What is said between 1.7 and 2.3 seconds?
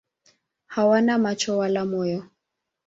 moyo.